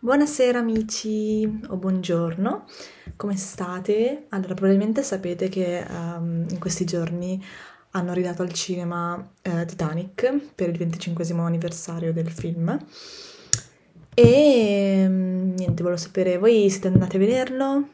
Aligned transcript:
Buonasera 0.00 0.60
amici 0.60 1.44
o 1.70 1.76
buongiorno, 1.76 2.66
come 3.16 3.36
state? 3.36 4.26
Allora, 4.28 4.54
probabilmente 4.54 5.02
sapete 5.02 5.48
che 5.48 5.84
um, 5.90 6.46
in 6.48 6.60
questi 6.60 6.84
giorni 6.84 7.44
hanno 7.90 8.12
ridato 8.12 8.42
al 8.42 8.52
cinema 8.52 9.28
eh, 9.42 9.64
Titanic 9.64 10.52
per 10.54 10.68
il 10.68 10.78
25 10.78 11.26
anniversario 11.38 12.12
del 12.12 12.30
film 12.30 12.78
e 14.14 15.04
mm, 15.08 15.54
niente, 15.56 15.82
volevo 15.82 16.00
sapere, 16.00 16.38
voi 16.38 16.70
siete 16.70 16.86
andati 16.86 17.16
a 17.16 17.18
vederlo 17.18 17.88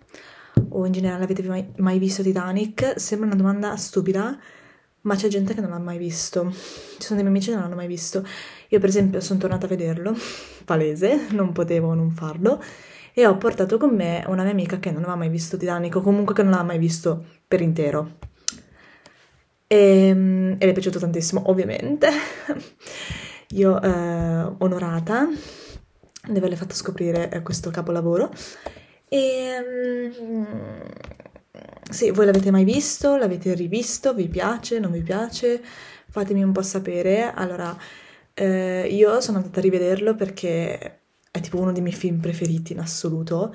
o 0.68 0.84
in 0.84 0.93
generale 0.93 1.25
avete 1.25 1.43
mai, 1.45 1.66
mai 1.77 1.98
visto 1.98 2.23
Titanic? 2.23 3.00
Sembra 3.00 3.29
una 3.29 3.36
domanda 3.36 3.77
stupida, 3.77 4.39
ma 5.00 5.14
c'è 5.14 5.29
gente 5.29 5.55
che 5.55 5.62
non 5.62 5.71
l'ha 5.71 5.79
mai 5.79 5.96
visto. 5.96 6.50
Ci 6.50 7.00
sono 7.00 7.21
dei 7.21 7.25
miei 7.25 7.29
amici 7.29 7.48
che 7.48 7.55
non 7.55 7.62
l'hanno 7.62 7.77
mai 7.77 7.86
visto. 7.86 8.27
Io 8.68 8.79
per 8.79 8.91
esempio 8.91 9.21
sono 9.21 9.39
tornata 9.39 9.64
a 9.64 9.68
vederlo, 9.68 10.14
palese, 10.64 11.26
non 11.32 11.52
potevo 11.52 11.94
non 11.94 12.10
farlo, 12.10 12.62
e 13.12 13.26
ho 13.26 13.36
portato 13.36 13.79
con 13.79 13.94
me 13.94 14.25
una 14.26 14.43
mia 14.43 14.52
amica 14.52 14.79
che 14.79 14.90
non 14.90 15.02
aveva 15.02 15.16
mai 15.16 15.29
visto 15.29 15.56
Titanic, 15.56 15.96
o 15.96 16.00
comunque 16.00 16.34
che 16.34 16.43
non 16.43 16.52
l'aveva 16.52 16.68
mai 16.68 16.79
visto 16.79 17.25
per 17.46 17.61
intero. 17.61 18.16
E, 19.66 19.76
ehm, 20.08 20.56
e 20.58 20.64
le 20.64 20.70
è 20.70 20.72
piaciuto 20.72 20.98
tantissimo, 20.98 21.48
ovviamente. 21.50 22.08
Io, 23.50 23.80
eh, 23.80 24.54
onorata 24.58 25.29
di 26.26 26.39
averle 26.39 26.56
fatto 26.56 26.75
scoprire 26.75 27.31
eh, 27.31 27.42
questo 27.42 27.70
capolavoro. 27.70 28.31
E... 29.08 30.12
Um, 30.18 30.46
sì, 31.90 32.11
voi 32.11 32.25
l'avete 32.27 32.50
mai 32.50 32.64
visto? 32.64 33.17
L'avete 33.17 33.55
rivisto? 33.55 34.14
Vi 34.14 34.28
piace? 34.28 34.78
Non 34.78 34.91
vi 34.91 35.03
piace? 35.03 35.62
Fatemi 36.08 36.42
un 36.42 36.53
po' 36.53 36.62
sapere. 36.62 37.33
Allora, 37.33 37.77
eh, 38.34 38.88
io 38.91 39.20
sono 39.20 39.38
andata 39.38 39.58
a 39.61 39.62
rivederlo 39.62 40.14
perché 40.14 41.00
è 41.30 41.41
tipo 41.41 41.58
uno 41.58 41.72
dei 41.72 41.83
miei 41.83 41.94
film 41.94 42.20
preferiti 42.20 42.72
in 42.72 42.80
assoluto. 42.80 43.55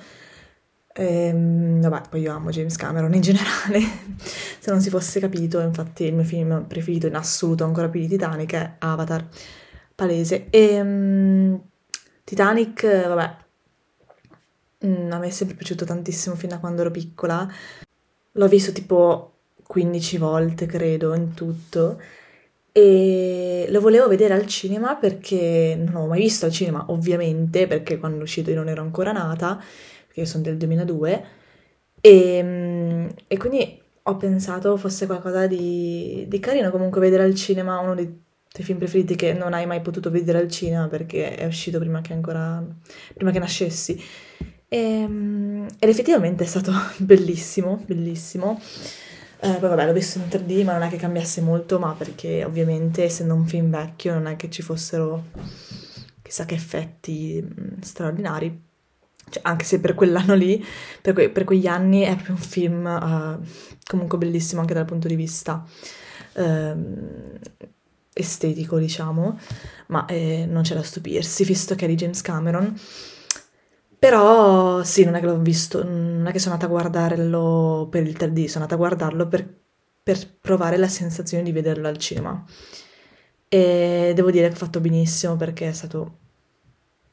Ehm, 0.94 1.80
vabbè, 1.82 2.10
poi 2.10 2.22
io 2.22 2.34
amo 2.34 2.50
James 2.50 2.76
Cameron 2.76 3.14
in 3.14 3.22
generale, 3.22 3.80
se 4.60 4.70
non 4.72 4.82
si 4.82 4.90
fosse 4.90 5.20
capito, 5.20 5.60
infatti 5.62 6.04
il 6.04 6.14
mio 6.14 6.24
film 6.24 6.66
preferito 6.68 7.08
in 7.08 7.16
assoluto, 7.16 7.64
ancora 7.64 7.88
più 7.90 8.02
di 8.02 8.08
Titanic, 8.08 8.54
è 8.54 8.76
Avatar, 8.80 9.26
palese. 9.96 10.48
E 10.50 10.74
ehm, 10.74 11.62
Titanic, 12.24 13.08
vabbè, 13.08 13.36
mm, 14.86 15.12
a 15.12 15.18
me 15.20 15.28
è 15.28 15.30
sempre 15.30 15.56
piaciuto 15.56 15.86
tantissimo 15.86 16.36
fin 16.36 16.50
da 16.50 16.60
quando 16.60 16.82
ero 16.82 16.92
piccola, 16.92 17.48
l'ho 18.34 18.48
visto 18.48 18.72
tipo 18.72 19.34
15 19.68 20.18
volte, 20.18 20.66
credo, 20.66 21.14
in 21.14 21.34
tutto 21.34 22.00
e 22.72 23.68
lo 23.70 23.80
volevo 23.82 24.08
vedere 24.08 24.34
al 24.34 24.46
cinema 24.48 24.96
perché 24.96 25.76
non 25.78 26.02
l'ho 26.02 26.08
mai 26.08 26.22
visto 26.22 26.46
al 26.46 26.52
cinema, 26.52 26.86
ovviamente, 26.90 27.68
perché 27.68 27.98
quando 27.98 28.20
è 28.20 28.22
uscito 28.22 28.50
io 28.50 28.58
non 28.58 28.70
ero 28.70 28.82
ancora 28.82 29.12
nata, 29.12 29.60
perché 30.08 30.26
sono 30.26 30.44
del 30.44 30.58
2002, 30.58 31.26
e, 32.02 33.10
e 33.28 33.38
quindi 33.38 33.82
ho 34.04 34.18
pensato 34.18 34.78
fosse 34.78 35.06
qualcosa 35.06 35.48
di, 35.48 36.26
di, 36.28 36.40
carino 36.40 36.72
comunque 36.72 37.02
vedere 37.02 37.24
al 37.24 37.36
cinema 37.36 37.80
uno 37.80 37.94
dei 37.94 38.06
tuoi 38.50 38.66
film 38.66 38.80
preferiti 38.80 39.16
che 39.16 39.34
non 39.34 39.54
hai 39.54 39.66
mai 39.66 39.82
potuto 39.82 40.10
vedere 40.10 40.40
al 40.40 40.50
cinema 40.50 40.88
perché 40.88 41.36
è 41.36 41.46
uscito 41.46 41.78
prima 41.80 42.02
che 42.02 42.14
ancora, 42.14 42.64
prima 43.14 43.32
che 43.32 43.40
nascessi. 43.40 44.02
E, 44.68 45.02
ed 45.80 45.90
effettivamente 45.90 46.44
è 46.44 46.48
stato 46.48 46.72
bellissimo, 46.98 47.84
bellissimo. 47.86 48.60
Eh, 49.42 49.54
poi 49.54 49.70
vabbè, 49.70 49.86
l'ho 49.86 49.94
visto 49.94 50.18
in 50.18 50.26
3D, 50.26 50.66
ma 50.66 50.74
non 50.74 50.82
è 50.82 50.90
che 50.90 50.98
cambiasse 50.98 51.40
molto, 51.40 51.80
ma 51.80 51.94
perché 51.94 52.44
ovviamente 52.44 53.04
essendo 53.04 53.34
un 53.34 53.48
film 53.48 53.70
vecchio 53.70 54.14
non 54.14 54.28
è 54.28 54.36
che 54.36 54.50
ci 54.50 54.62
fossero 54.62 55.28
chissà 56.22 56.46
che 56.46 56.56
effetti 56.56 57.42
mh, 57.42 57.82
straordinari. 57.82 58.68
Cioè, 59.30 59.42
anche 59.46 59.64
se 59.64 59.80
per 59.80 59.96
quell'anno 59.96 60.34
lì, 60.34 60.64
per, 61.02 61.14
que- 61.14 61.30
per, 61.30 61.46
quegli 61.46 61.68
anni, 61.68 62.02
è 62.02 62.16
proprio 62.16 62.36
un 62.36 62.42
film 62.42 62.86
uh, 62.86 63.48
comunque 63.86 64.18
bellissimo 64.18 64.60
anche 64.60 64.74
dal 64.74 64.86
punto 64.86 65.08
di 65.08 65.16
vista 65.16 65.64
uh, 66.34 67.40
estetico, 68.12 68.78
diciamo, 68.78 69.40
ma 69.88 70.06
eh, 70.08 70.46
non 70.50 70.64
c'è 70.64 70.76
da 70.76 70.84
stupirsi, 70.84 71.46
visto 71.46 71.76
che 71.76 71.86
è 71.86 71.88
di 71.88 71.96
James 71.96 72.22
Cameron 72.22 72.76
però 74.00 74.82
sì, 74.84 75.04
non 75.04 75.16
è 75.16 75.20
che 75.20 75.26
l'ho 75.26 75.40
visto, 75.40 75.84
non 75.84 76.26
è 76.26 76.32
che 76.32 76.40
sono 76.40 76.54
andata 76.54 76.72
a 76.72 76.74
guardarlo 76.74 77.88
per 77.92 78.08
il 78.08 78.16
3D, 78.18 78.46
sono 78.46 78.64
andata 78.64 78.76
a 78.76 78.78
guardarlo 78.78 79.28
per, 79.28 79.46
per 80.02 80.38
provare 80.40 80.78
la 80.78 80.88
sensazione 80.88 81.44
di 81.44 81.52
vederlo 81.52 81.90
al 81.90 81.98
cinema. 81.98 82.42
E 83.50 84.14
devo 84.16 84.32
dire 84.32 84.48
che 84.48 84.54
ho 84.54 84.58
fatto 84.58 84.80
benissimo 84.80 85.36
perché 85.36 85.68
è 85.68 85.74
stato 85.74 86.18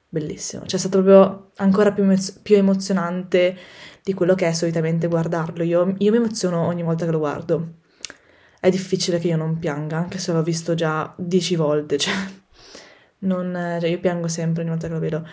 bellissimo, 0.09 0.65
cioè 0.67 0.77
è 0.77 0.79
stato 0.79 1.03
proprio 1.03 1.51
ancora 1.57 1.93
più, 1.93 2.07
più 2.43 2.57
emozionante 2.57 3.57
di 4.03 4.15
quello 4.15 4.37
che 4.37 4.47
è 4.47 4.53
solitamente 4.53 5.09
guardarlo. 5.09 5.65
Io, 5.65 5.95
io, 5.99 6.11
mi 6.13 6.19
emoziono 6.19 6.67
ogni 6.67 6.85
volta 6.85 7.05
che 7.05 7.11
lo 7.11 7.19
guardo. 7.19 7.79
È 8.61 8.71
difficile 8.71 9.19
che 9.19 9.29
io 9.29 9.37
non 9.37 9.59
pianga, 9.59 9.97
anche 9.97 10.19
se 10.19 10.33
l'ho 10.33 10.43
visto 10.43 10.75
già 10.75 11.13
dieci 11.19 11.57
volte, 11.57 11.99
cioè, 11.99 12.15
non, 13.21 13.79
cioè 13.81 13.89
io 13.89 13.99
piango 13.99 14.29
sempre 14.29 14.63
ogni 14.63 14.71
volta 14.71 14.87
che 14.87 14.93
lo 14.93 15.01
vedo 15.01 15.27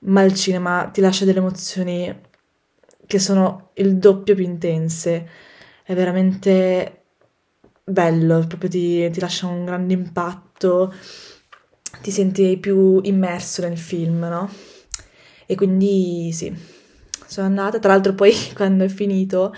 ma 0.00 0.22
il 0.22 0.34
cinema 0.34 0.88
ti 0.92 1.00
lascia 1.00 1.24
delle 1.24 1.38
emozioni 1.38 2.26
che 3.06 3.18
sono 3.18 3.70
il 3.74 3.96
doppio 3.96 4.34
più 4.34 4.44
intense. 4.44 5.28
È 5.82 5.94
veramente 5.94 7.04
bello, 7.82 8.44
proprio 8.46 8.68
ti, 8.68 9.10
ti 9.10 9.20
lascia 9.20 9.46
un 9.46 9.64
grande 9.64 9.94
impatto, 9.94 10.92
ti 12.02 12.10
senti 12.10 12.58
più 12.58 13.00
immerso 13.02 13.62
nel 13.62 13.78
film, 13.78 14.18
no? 14.20 14.50
E 15.46 15.54
quindi 15.54 16.30
sì, 16.32 16.54
sono 17.26 17.46
andata. 17.46 17.78
Tra 17.78 17.92
l'altro 17.92 18.14
poi 18.14 18.32
quando 18.54 18.84
è 18.84 18.88
finito 18.88 19.54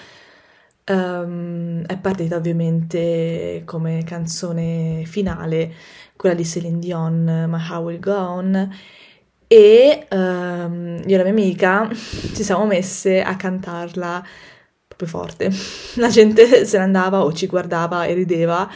um, 0.86 1.84
è 1.84 1.98
partita 1.98 2.36
ovviamente 2.36 3.62
come 3.64 4.04
canzone 4.04 5.04
finale 5.06 5.72
quella 6.16 6.34
di 6.34 6.44
Celine 6.44 6.78
Dion, 6.78 7.46
My 7.48 7.70
How 7.70 7.82
Will 7.82 7.98
Go 7.98 8.14
On 8.14 8.70
e 9.52 10.06
um, 10.10 11.02
io 11.04 11.14
e 11.14 11.16
la 11.16 11.24
mia 11.24 11.32
amica 11.32 11.90
ci 11.90 12.44
siamo 12.44 12.66
messe 12.66 13.20
a 13.20 13.34
cantarla 13.34 14.24
proprio 14.86 15.08
forte. 15.08 15.50
La 15.98 16.08
gente 16.08 16.64
se 16.64 16.78
ne 16.78 16.84
andava 16.84 17.24
o 17.24 17.32
ci 17.32 17.48
guardava 17.48 18.04
e 18.04 18.14
rideva, 18.14 18.70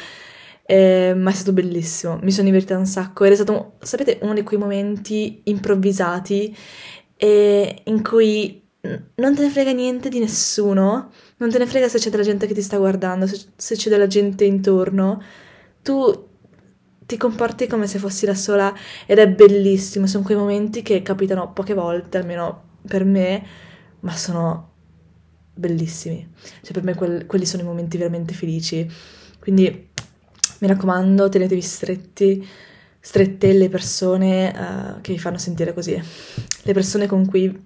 eh, 0.66 1.14
ma 1.14 1.30
è 1.30 1.32
stato 1.32 1.52
bellissimo. 1.52 2.18
Mi 2.22 2.32
sono 2.32 2.46
divertita 2.46 2.76
un 2.76 2.86
sacco. 2.86 3.22
Era 3.22 3.36
stato, 3.36 3.74
sapete, 3.82 4.18
uno 4.22 4.34
di 4.34 4.42
quei 4.42 4.58
momenti 4.58 5.42
improvvisati 5.44 6.56
eh, 7.18 7.82
in 7.84 8.02
cui 8.02 8.60
non 9.14 9.34
te 9.36 9.42
ne 9.42 9.50
frega 9.50 9.70
niente 9.70 10.08
di 10.08 10.18
nessuno, 10.18 11.12
non 11.36 11.50
te 11.50 11.58
ne 11.58 11.66
frega 11.66 11.88
se 11.88 11.98
c'è 11.98 12.10
della 12.10 12.24
gente 12.24 12.48
che 12.48 12.54
ti 12.54 12.62
sta 12.62 12.78
guardando, 12.78 13.26
se 13.28 13.76
c'è 13.76 13.88
della 13.90 14.08
gente 14.08 14.44
intorno. 14.44 15.22
Tu 15.82 16.32
ti 17.06 17.16
comporti 17.16 17.66
come 17.66 17.86
se 17.86 17.98
fossi 17.98 18.26
da 18.26 18.34
sola 18.34 18.74
ed 19.06 19.18
è 19.18 19.28
bellissimo, 19.28 20.06
sono 20.06 20.24
quei 20.24 20.36
momenti 20.36 20.82
che 20.82 21.02
capitano 21.02 21.52
poche 21.52 21.74
volte, 21.74 22.18
almeno 22.18 22.62
per 22.86 23.04
me, 23.04 23.44
ma 24.00 24.14
sono 24.16 24.72
bellissimi. 25.54 26.32
Cioè 26.62 26.72
per 26.72 26.82
me 26.82 26.94
quel, 26.94 27.26
quelli 27.26 27.46
sono 27.46 27.62
i 27.62 27.66
momenti 27.66 27.96
veramente 27.98 28.34
felici. 28.34 28.90
Quindi 29.38 29.90
mi 30.58 30.66
raccomando, 30.66 31.28
tenetevi 31.28 31.60
stretti, 31.60 32.46
strette 32.98 33.52
le 33.52 33.68
persone 33.68 34.48
uh, 34.48 35.00
che 35.00 35.12
vi 35.12 35.18
fanno 35.18 35.36
sentire 35.36 35.74
così, 35.74 36.00
le 36.62 36.72
persone 36.72 37.06
con 37.06 37.26
cui 37.26 37.64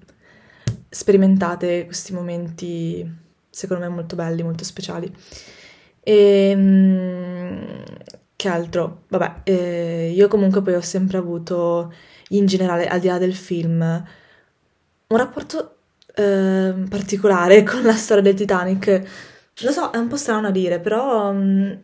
sperimentate 0.88 1.84
questi 1.84 2.12
momenti, 2.12 3.08
secondo 3.48 3.84
me 3.84 3.88
molto 3.88 4.16
belli, 4.16 4.42
molto 4.42 4.64
speciali. 4.64 5.12
E 6.00 6.52
um, 6.56 7.27
che 8.38 8.48
altro? 8.48 9.02
Vabbè, 9.08 9.40
eh, 9.42 10.12
io 10.14 10.28
comunque 10.28 10.62
poi 10.62 10.74
ho 10.74 10.80
sempre 10.80 11.18
avuto, 11.18 11.92
in 12.28 12.46
generale, 12.46 12.86
al 12.86 13.00
di 13.00 13.08
là 13.08 13.18
del 13.18 13.34
film, 13.34 13.80
un 13.80 15.16
rapporto 15.16 15.78
eh, 16.14 16.72
particolare 16.88 17.64
con 17.66 17.82
la 17.82 17.94
storia 17.94 18.22
del 18.22 18.34
Titanic. 18.34 19.02
Lo 19.62 19.72
so, 19.72 19.90
è 19.90 19.96
un 19.96 20.06
po' 20.06 20.16
strano 20.16 20.46
a 20.46 20.50
dire, 20.52 20.78
però 20.78 21.30
um, 21.30 21.82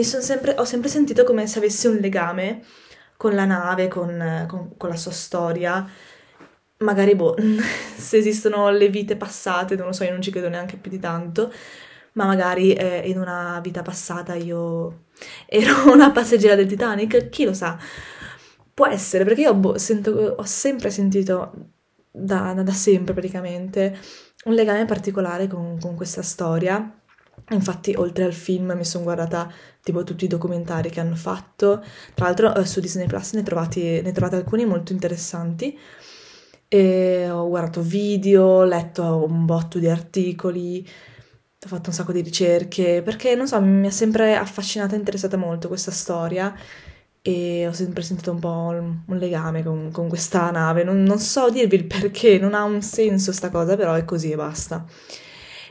sempre, 0.00 0.54
ho 0.56 0.64
sempre 0.64 0.88
sentito 0.88 1.24
come 1.24 1.48
se 1.48 1.58
avessi 1.58 1.88
un 1.88 1.96
legame 1.96 2.62
con 3.16 3.34
la 3.34 3.44
nave, 3.44 3.88
con, 3.88 4.46
con, 4.48 4.76
con 4.76 4.90
la 4.90 4.96
sua 4.96 5.10
storia. 5.10 5.84
Magari, 6.78 7.16
boh, 7.16 7.34
se 7.96 8.16
esistono 8.16 8.70
le 8.70 8.88
vite 8.90 9.16
passate, 9.16 9.74
non 9.74 9.86
lo 9.86 9.92
so, 9.92 10.04
io 10.04 10.12
non 10.12 10.22
ci 10.22 10.30
credo 10.30 10.48
neanche 10.48 10.76
più 10.76 10.88
di 10.90 11.00
tanto, 11.00 11.52
ma 12.12 12.26
magari 12.26 12.74
eh, 12.74 13.02
in 13.06 13.18
una 13.18 13.58
vita 13.60 13.82
passata 13.82 14.34
io 14.34 15.06
ero 15.46 15.90
una 15.92 16.10
passeggera 16.10 16.54
del 16.54 16.66
Titanic, 16.66 17.28
chi 17.28 17.44
lo 17.44 17.52
sa. 17.52 17.78
Può 18.72 18.86
essere, 18.86 19.24
perché 19.24 19.42
io 19.42 19.54
boh, 19.54 19.78
sento, 19.78 20.10
ho 20.10 20.44
sempre 20.44 20.90
sentito, 20.90 21.52
da, 22.10 22.54
da, 22.54 22.72
sempre 22.72 23.12
praticamente, 23.14 23.98
un 24.44 24.54
legame 24.54 24.84
particolare 24.84 25.46
con, 25.48 25.78
con 25.78 25.94
questa 25.94 26.22
storia. 26.22 26.94
Infatti, 27.50 27.94
oltre 27.96 28.24
al 28.24 28.32
film, 28.32 28.72
mi 28.76 28.84
sono 28.84 29.04
guardata 29.04 29.52
tipo 29.82 30.04
tutti 30.04 30.24
i 30.24 30.28
documentari 30.28 30.90
che 30.90 31.00
hanno 31.00 31.16
fatto. 31.16 31.82
Tra 32.14 32.26
l'altro, 32.26 32.54
eh, 32.54 32.64
su 32.64 32.80
Disney 32.80 33.06
Plus 33.06 33.32
ne, 33.34 33.42
trovate, 33.42 34.00
ne 34.02 34.12
trovate 34.12 34.36
alcuni 34.36 34.64
molto 34.64 34.92
interessanti. 34.92 35.76
e 36.72 37.28
ho 37.30 37.48
guardato 37.48 37.82
video, 37.82 38.44
ho 38.44 38.64
letto 38.64 39.24
un 39.28 39.44
botto 39.44 39.78
di 39.80 39.88
articoli, 39.88 40.86
ho 41.62 41.68
fatto 41.68 41.90
un 41.90 41.94
sacco 41.94 42.12
di 42.12 42.22
ricerche, 42.22 43.02
perché 43.04 43.34
non 43.34 43.46
so, 43.46 43.60
mi 43.60 43.86
ha 43.86 43.90
sempre 43.90 44.34
affascinata 44.34 44.94
e 44.94 44.98
interessata 44.98 45.36
molto 45.36 45.68
questa 45.68 45.90
storia 45.90 46.54
e 47.22 47.66
ho 47.66 47.72
sempre 47.72 48.02
sentito 48.02 48.30
un 48.30 48.38
po' 48.38 48.48
un 48.48 49.16
legame 49.18 49.62
con, 49.62 49.90
con 49.92 50.08
questa 50.08 50.50
nave. 50.50 50.84
Non, 50.84 51.02
non, 51.02 51.18
so 51.18 51.50
dirvi 51.50 51.76
il 51.76 51.84
perché, 51.84 52.38
non 52.38 52.54
ha 52.54 52.64
un 52.64 52.80
senso 52.82 53.32
sta 53.32 53.50
cosa, 53.50 53.76
però 53.76 53.94
è 53.94 54.04
così 54.06 54.30
e 54.30 54.36
basta. 54.36 54.86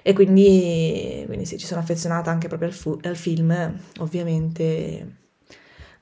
E 0.04 0.14
quindi, 0.14 1.24
quindi 1.26 1.46
sì, 1.46 1.58
ci 1.58 1.66
sono 1.66 1.82
affezionata 1.82 2.30
anche 2.32 2.48
proprio 2.48 2.70
al, 2.70 2.76
fu- 2.76 3.00
al 3.04 3.18
film, 3.18 3.80
ovviamente 4.00 5.18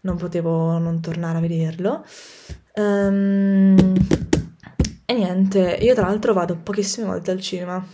non 0.01 0.17
potevo 0.17 0.77
non 0.77 0.99
tornare 1.01 1.37
a 1.37 1.41
vederlo. 1.41 2.05
Um, 2.75 3.95
e 5.05 5.13
niente, 5.13 5.77
io 5.81 5.93
tra 5.95 6.07
l'altro 6.07 6.33
vado 6.33 6.57
pochissime 6.57 7.07
volte 7.07 7.31
al 7.31 7.39
cinema. 7.41 7.85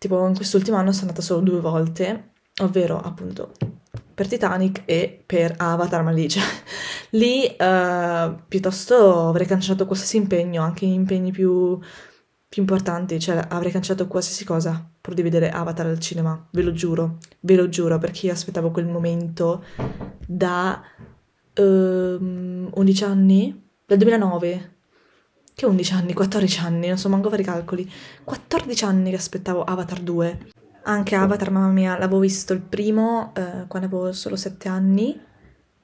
Tipo 0.00 0.26
in 0.26 0.34
quest'ultimo 0.34 0.78
anno 0.78 0.92
sono 0.92 1.08
andata 1.08 1.20
solo 1.20 1.40
due 1.40 1.60
volte, 1.60 2.30
ovvero 2.62 2.98
appunto 2.98 3.52
per 4.14 4.28
Titanic 4.28 4.80
e 4.86 5.22
per 5.26 5.56
Avatar, 5.58 6.02
ma 6.02 6.10
lì, 7.10 7.44
uh, 7.44 8.40
piuttosto 8.48 9.28
avrei 9.28 9.46
cancellato 9.46 9.84
qualsiasi 9.84 10.16
impegno, 10.16 10.62
anche 10.62 10.86
impegni 10.86 11.32
più, 11.32 11.78
più 12.48 12.62
importanti, 12.62 13.20
cioè 13.20 13.44
avrei 13.46 13.70
cancellato 13.70 14.08
qualsiasi 14.08 14.46
cosa 14.46 14.90
pur 14.98 15.12
di 15.12 15.20
vedere 15.20 15.50
Avatar 15.50 15.84
al 15.84 15.98
cinema, 15.98 16.48
ve 16.50 16.62
lo 16.62 16.72
giuro, 16.72 17.18
ve 17.40 17.56
lo 17.56 17.68
giuro, 17.68 17.98
perché 17.98 18.28
io 18.28 18.32
aspettavo 18.32 18.70
quel 18.70 18.86
momento 18.86 19.62
da 20.26 20.82
ehm, 21.52 22.70
11 22.72 23.04
anni, 23.04 23.68
dal 23.84 23.98
2009, 23.98 24.76
che 25.60 25.66
11 25.66 25.92
anni, 25.92 26.14
14 26.14 26.60
anni, 26.60 26.88
non 26.88 26.96
so 26.96 27.10
manco 27.10 27.28
fare 27.28 27.42
i 27.42 27.44
calcoli, 27.44 27.90
14 28.24 28.84
anni 28.84 29.10
che 29.10 29.16
aspettavo 29.16 29.62
Avatar 29.62 30.00
2. 30.00 30.38
Anche 30.84 31.14
Avatar, 31.14 31.50
mamma 31.50 31.68
mia, 31.68 31.98
l'avevo 31.98 32.20
visto 32.20 32.54
il 32.54 32.62
primo 32.62 33.34
eh, 33.36 33.66
quando 33.68 33.86
avevo 33.86 34.10
solo 34.12 34.36
7 34.36 34.68
anni, 34.68 35.20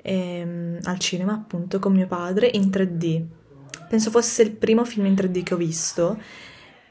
ehm, 0.00 0.78
al 0.84 0.98
cinema 0.98 1.34
appunto 1.34 1.78
con 1.78 1.92
mio 1.92 2.06
padre 2.06 2.48
in 2.54 2.70
3D. 2.70 3.24
Penso 3.86 4.10
fosse 4.10 4.42
il 4.44 4.52
primo 4.52 4.86
film 4.86 5.04
in 5.04 5.14
3D 5.14 5.42
che 5.42 5.52
ho 5.52 5.58
visto 5.58 6.18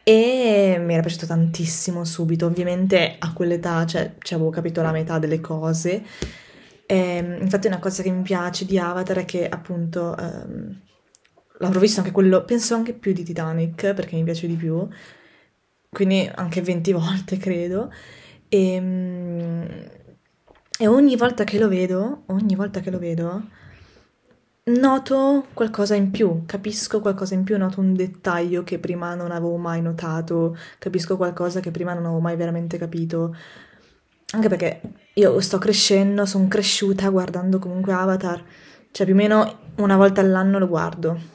e 0.03 0.77
mi 0.79 0.93
era 0.93 1.01
piaciuto 1.01 1.25
tantissimo 1.25 2.05
subito. 2.05 2.45
Ovviamente 2.45 3.15
a 3.17 3.33
quell'età 3.33 3.83
cioè, 3.87 4.13
ci 4.19 4.35
avevo 4.35 4.51
capito 4.51 4.83
la 4.83 4.91
metà 4.91 5.17
delle 5.17 5.41
cose. 5.41 6.03
E, 6.85 6.95
ehm, 6.95 7.41
infatti 7.41 7.65
una 7.65 7.79
cosa 7.79 8.03
che 8.03 8.11
mi 8.11 8.21
piace 8.21 8.65
di 8.65 8.77
Avatar 8.77 9.17
è 9.17 9.25
che 9.25 9.49
appunto 9.49 10.15
ehm, 10.15 10.81
l'avrò 11.59 11.79
visto 11.79 11.99
anche 11.99 12.11
quello, 12.11 12.43
penso 12.45 12.75
anche 12.75 12.93
più 12.93 13.13
di 13.13 13.23
Titanic 13.23 13.93
perché 13.93 14.15
mi 14.15 14.23
piace 14.23 14.47
di 14.47 14.55
più, 14.55 14.87
quindi 15.89 16.29
anche 16.33 16.61
20 16.61 16.91
volte 16.93 17.37
credo. 17.37 17.91
E, 18.47 18.73
ehm, 18.73 19.67
e 20.77 20.87
ogni 20.87 21.15
volta 21.15 21.43
che 21.45 21.57
lo 21.57 21.69
vedo, 21.69 22.23
ogni 22.27 22.55
volta 22.55 22.81
che 22.81 22.91
lo 22.91 22.99
vedo, 22.99 23.43
noto 24.65 25.45
qualcosa 25.53 25.95
in 25.95 26.11
più, 26.11 26.43
capisco 26.45 26.99
qualcosa 26.99 27.33
in 27.33 27.43
più, 27.43 27.57
noto 27.57 27.79
un 27.79 27.93
dettaglio 27.93 28.63
che 28.63 28.79
prima 28.79 29.15
non 29.15 29.31
avevo 29.31 29.55
mai 29.57 29.81
notato, 29.81 30.57
capisco 30.79 31.15
qualcosa 31.17 31.59
che 31.61 31.71
prima 31.71 31.93
non 31.93 32.05
avevo 32.05 32.19
mai 32.19 32.35
veramente 32.35 32.77
capito. 32.77 33.35
Anche 34.31 34.49
perché 34.49 34.81
io 35.13 35.39
sto 35.39 35.59
crescendo, 35.59 36.25
sono 36.25 36.47
cresciuta 36.47 37.07
guardando 37.09 37.59
comunque 37.59 37.93
Avatar, 37.93 38.43
cioè 38.91 39.05
più 39.05 39.15
o 39.15 39.17
meno 39.17 39.59
una 39.77 39.95
volta 39.95 40.19
all'anno 40.21 40.59
lo 40.59 40.67
guardo. 40.67 41.34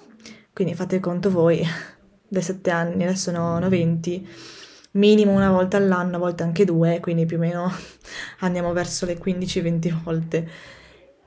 Quindi 0.53 0.75
fate 0.75 1.01
conto 1.01 1.31
voi, 1.31 1.63
dai 2.29 2.43
7 2.43 2.71
anni, 2.71 3.05
adesso 3.05 3.31
ne 3.31 3.39
ho 3.39 3.69
20 3.69 4.29
minimo 4.93 5.33
una 5.33 5.51
volta 5.51 5.77
all'anno, 5.77 6.17
a 6.17 6.19
volte 6.19 6.43
anche 6.43 6.65
due, 6.65 6.99
quindi 7.01 7.27
più 7.27 7.37
o 7.37 7.41
meno 7.41 7.73
andiamo 8.41 8.73
verso 8.73 9.07
le 9.07 9.19
15-20 9.19 10.03
volte. 10.03 10.49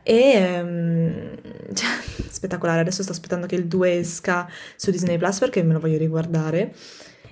E 0.03 0.61
um, 0.61 1.37
cioè, 1.73 1.89
spettacolare, 2.29 2.81
adesso 2.81 3.03
sto 3.03 3.13
aspettando 3.13 3.47
che 3.47 3.55
il 3.55 3.67
2 3.67 3.99
esca 3.99 4.49
su 4.75 4.91
Disney 4.91 5.17
Plus 5.17 5.39
perché 5.39 5.63
me 5.63 5.73
lo 5.73 5.79
voglio 5.79 5.97
riguardare. 5.97 6.73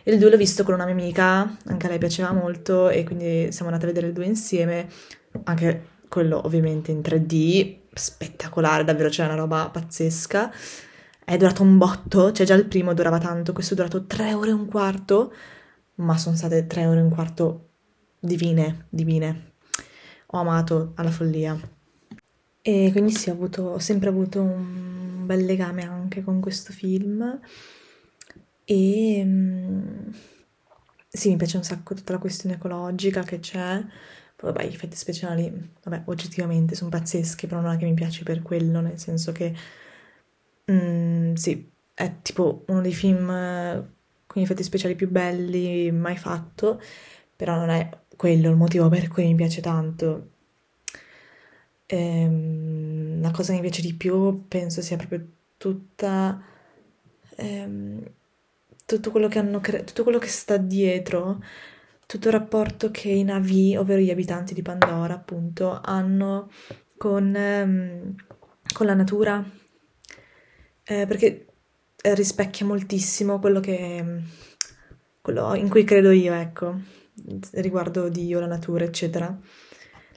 Il 0.04 0.18
2 0.18 0.30
l'ho 0.30 0.38
visto 0.38 0.64
con 0.64 0.74
una 0.74 0.86
mia 0.86 0.94
amica, 0.94 1.58
anche 1.66 1.86
a 1.86 1.90
lei 1.90 2.00
piaceva 2.00 2.32
molto 2.32 2.90
e 2.90 3.04
quindi 3.04 3.52
siamo 3.52 3.70
andati 3.70 3.86
a 3.86 3.88
vedere 3.88 4.08
il 4.08 4.14
2 4.14 4.26
insieme, 4.26 4.88
anche 5.44 5.90
quello 6.08 6.42
ovviamente 6.44 6.92
in 6.92 7.02
3D, 7.02 7.76
spettacolare, 7.94 8.84
davvero 8.84 9.10
c'è 9.10 9.26
una 9.26 9.36
roba 9.36 9.70
pazzesca. 9.72 10.52
È 11.32 11.38
durato 11.38 11.64
un 11.64 11.78
botto, 11.78 12.34
cioè 12.34 12.46
già 12.46 12.56
il 12.56 12.66
primo 12.66 12.94
durava 12.94 13.18
tanto, 13.18 13.54
questo 13.54 13.74
è 13.74 13.78
durato 13.78 14.06
3 14.06 14.34
ore 14.34 14.50
e 14.50 14.54
un 14.54 14.68
quarto 14.68 15.32
ma 16.02 16.18
sono 16.18 16.36
state 16.36 16.68
tre 16.68 16.86
ore 16.86 17.00
e 17.00 17.04
un 17.04 17.10
quarto 17.10 17.70
divine, 18.20 18.88
divine. 18.90 19.54
Ho 20.28 20.40
amato 20.40 20.94
alla 20.96 21.12
follia. 21.12 21.58
E 22.62 22.90
quindi 22.92 23.12
sì, 23.12 23.30
ho, 23.30 23.34
avuto, 23.34 23.64
ho 23.64 23.80
sempre 23.80 24.10
avuto 24.10 24.42
un 24.42 25.26
bel 25.26 25.46
legame 25.46 25.84
anche 25.84 26.24
con 26.24 26.40
questo 26.40 26.74
film. 26.74 27.40
E 28.66 29.22
mm, 29.24 30.10
sì, 31.08 31.30
mi 31.30 31.38
piace 31.38 31.58
un 31.58 31.64
sacco 31.64 31.94
tutta 31.94 32.14
la 32.14 32.20
questione 32.20 32.56
ecologica 32.56 33.24
che 33.24 33.40
c'è. 33.40 33.84
Poi 34.36 34.52
vabbè, 34.52 34.68
gli 34.68 34.74
effetti 34.74 34.96
speciali, 34.96 35.72
vabbè, 35.84 36.04
oggettivamente 36.06 36.76
sono 36.76 36.90
pazzeschi, 36.90 37.48
però 37.48 37.62
non 37.62 37.74
è 37.74 37.78
che 37.78 37.86
mi 37.86 37.94
piace 37.94 38.24
per 38.24 38.42
quello, 38.42 38.82
nel 38.82 39.00
senso 39.00 39.32
che 39.32 39.54
mm, 40.72 41.34
sì, 41.34 41.70
è 41.94 42.22
tipo 42.22 42.64
uno 42.68 42.82
dei 42.82 42.94
film 42.94 43.28
con 44.28 44.42
gli 44.42 44.46
effetti 44.46 44.64
speciali 44.64 44.96
più 44.96 45.10
belli 45.10 45.92
mai 45.92 46.18
fatto, 46.18 46.82
però 47.36 47.56
non 47.56 47.70
è 47.70 47.90
quello 48.16 48.50
il 48.50 48.56
motivo 48.56 48.88
per 48.90 49.08
cui 49.08 49.26
mi 49.26 49.36
piace 49.36 49.62
tanto. 49.62 50.30
Ehm, 51.88 53.22
la 53.22 53.32
cosa 53.32 53.52
che 53.52 53.60
mi 53.60 53.68
piace 53.68 53.82
di 53.82 53.94
più 53.94 54.48
penso 54.48 54.82
sia 54.82 54.96
proprio 54.98 55.26
tutta 55.58 56.42
ehm, 57.36 58.04
tutto 58.86 59.12
quello 59.12 59.28
che 59.28 59.40
hanno 59.40 59.60
cre- 59.60 59.84
tutto 59.84 60.04
quello 60.04 60.18
che 60.20 60.28
sta 60.28 60.58
dietro 60.58 61.42
tutto 62.12 62.28
il 62.28 62.34
rapporto 62.34 62.92
che 62.92 63.08
i 63.10 63.24
Navi, 63.24 63.78
ovvero 63.78 64.02
gli 64.02 64.10
abitanti 64.10 64.54
di 64.54 64.62
Pandora, 64.62 65.14
appunto, 65.14 65.80
hanno 65.82 66.50
con, 66.98 67.34
ehm, 67.34 68.16
con 68.74 68.86
la 68.86 68.94
natura. 68.94 69.42
Eh, 70.84 71.06
perché 71.08 71.46
eh, 72.02 72.16
rispecchia 72.16 72.66
moltissimo 72.66 73.40
quello 73.40 73.60
che 73.60 74.24
quello 75.22 75.54
in 75.56 75.70
cui 75.70 75.84
credo 75.84 76.12
io, 76.12 76.34
ecco, 76.34 76.80
riguardo 77.54 78.10
Dio, 78.10 78.40
la 78.40 78.48
natura, 78.48 78.86
eccetera. 78.86 79.40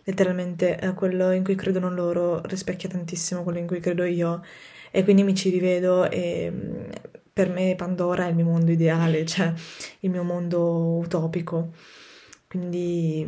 Letteralmente 0.05 0.79
eh, 0.79 0.95
quello 0.95 1.31
in 1.33 1.45
cui 1.45 1.55
credono 1.55 1.91
loro 1.91 2.43
rispecchia 2.47 2.89
tantissimo 2.89 3.43
quello 3.43 3.59
in 3.59 3.67
cui 3.67 3.81
credo 3.81 4.05
io 4.05 4.43
e 4.91 5.03
quindi 5.03 5.23
mi 5.23 5.35
ci 5.35 5.51
rivedo 5.51 6.11
e 6.11 6.51
mm, 6.51 6.91
per 7.33 7.49
me 7.51 7.75
Pandora 7.77 8.27
è 8.27 8.29
il 8.29 8.35
mio 8.35 8.45
mondo 8.47 8.71
ideale, 8.71 9.25
cioè 9.27 9.53
il 10.01 10.11
mio 10.11 10.23
mondo 10.23 10.97
utopico. 10.99 11.73
Quindi 12.49 13.27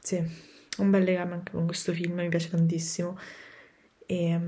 sì, 0.00 0.22
un 0.78 0.90
bel 0.90 1.04
legame 1.04 1.34
anche 1.34 1.52
con 1.52 1.66
questo 1.66 1.92
film, 1.92 2.14
mi 2.14 2.28
piace 2.28 2.50
tantissimo. 2.50 3.18
E, 4.06 4.40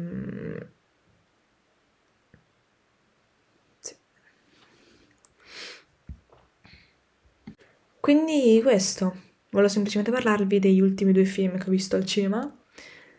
Quindi 8.00 8.61
questo, 8.62 9.14
volevo 9.50 9.71
semplicemente 9.71 10.11
parlarvi 10.11 10.59
degli 10.59 10.80
ultimi 10.80 11.12
due 11.12 11.25
film 11.25 11.59
che 11.59 11.69
ho 11.69 11.71
visto 11.71 11.97
al 11.97 12.04
cinema, 12.07 12.52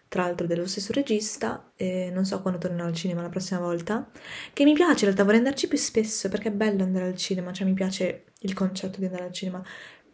tra 0.08 0.24
l'altro 0.24 0.48
dello 0.48 0.68
stesso 0.68 0.92
regista, 0.92 1.72
e 1.76 2.10
non 2.12 2.26
so 2.26 2.42
quando 2.42 2.60
tornerò 2.60 2.86
al 2.86 2.94
cinema 2.94 3.22
la 3.22 3.30
prossima 3.30 3.60
volta, 3.60 4.10
che 4.52 4.64
mi 4.64 4.74
piace 4.74 5.06
in 5.06 5.06
realtà, 5.06 5.24
vorrei 5.24 5.38
andarci 5.38 5.68
più 5.68 5.78
spesso 5.78 6.28
perché 6.30 6.50
è 6.50 6.52
bello 6.52 6.84
andare 6.84 7.06
al 7.06 7.16
cinema, 7.16 7.54
cioè 7.54 7.68
mi 7.68 7.74
piace 7.74 8.26
il 8.40 8.54
concetto 8.54 9.00
di 9.00 9.06
andare 9.06 9.26
al 9.26 9.32
cinema, 9.32 9.64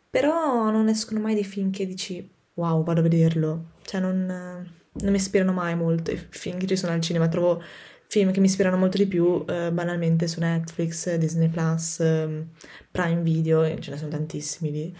però 0.09 0.69
non 0.69 0.89
escono 0.89 1.19
mai 1.19 1.33
dei 1.33 1.45
film 1.45 1.71
che 1.71 1.87
dici 1.87 2.29
wow, 2.55 2.83
vado 2.83 2.99
a 2.99 3.03
vederlo, 3.03 3.71
cioè 3.83 4.01
non, 4.01 4.25
non 4.25 5.11
mi 5.11 5.17
ispirano 5.17 5.53
mai 5.53 5.75
molto 5.75 6.11
i 6.11 6.17
film 6.29 6.57
che 6.57 6.67
ci 6.67 6.75
sono 6.75 6.93
al 6.93 7.01
cinema, 7.01 7.27
trovo 7.27 7.61
film 8.07 8.31
che 8.31 8.39
mi 8.39 8.45
ispirano 8.47 8.77
molto 8.77 8.97
di 8.97 9.05
più 9.05 9.43
eh, 9.47 9.71
banalmente 9.71 10.27
su 10.27 10.39
Netflix, 10.39 11.13
Disney 11.15 11.49
Plus, 11.49 11.99
eh, 11.99 12.45
Prime 12.89 13.21
Video, 13.21 13.63
ce 13.79 13.91
ne 13.91 13.97
sono 13.97 14.09
tantissimi 14.09 14.71
lì, 14.71 14.97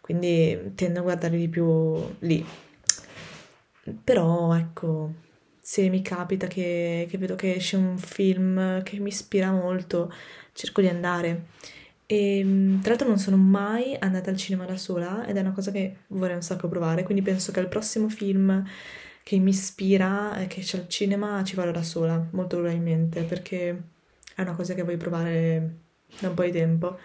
quindi 0.00 0.72
tendo 0.74 1.00
a 1.00 1.02
guardarli 1.02 1.38
di 1.38 1.48
più 1.48 1.96
lì. 2.20 2.44
Però 4.04 4.54
ecco, 4.54 5.14
se 5.60 5.88
mi 5.88 6.02
capita 6.02 6.46
che, 6.46 7.06
che 7.08 7.18
vedo 7.18 7.36
che 7.36 7.54
esce 7.54 7.76
un 7.76 7.96
film 7.96 8.82
che 8.82 8.98
mi 8.98 9.08
ispira 9.08 9.50
molto, 9.52 10.12
cerco 10.52 10.80
di 10.80 10.88
andare. 10.88 11.46
E 12.06 12.44
tra 12.80 12.90
l'altro 12.90 13.06
non 13.06 13.18
sono 13.18 13.36
mai 13.36 13.96
andata 13.96 14.30
al 14.30 14.36
cinema 14.36 14.64
da 14.64 14.76
sola 14.76 15.24
ed 15.28 15.36
è 15.36 15.40
una 15.40 15.52
cosa 15.52 15.70
che 15.70 15.98
vorrei 16.08 16.34
un 16.34 16.42
sacco 16.42 16.68
provare, 16.68 17.04
quindi 17.04 17.22
penso 17.22 17.52
che 17.52 17.60
al 17.60 17.68
prossimo 17.68 18.08
film 18.08 18.64
che 19.30 19.38
mi 19.38 19.50
ispira 19.50 20.38
e 20.38 20.48
che 20.48 20.60
c'è 20.60 20.76
al 20.76 20.88
cinema 20.88 21.44
ci 21.44 21.54
vado 21.54 21.70
da 21.70 21.84
sola, 21.84 22.26
molto 22.32 22.56
probabilmente, 22.56 23.22
perché 23.22 23.82
è 24.34 24.40
una 24.40 24.56
cosa 24.56 24.74
che 24.74 24.82
voglio 24.82 24.96
provare 24.96 25.76
da 26.18 26.30
un 26.30 26.34
po' 26.34 26.42
di 26.42 26.50
tempo, 26.50 26.98